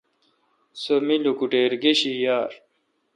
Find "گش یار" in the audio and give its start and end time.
1.83-2.51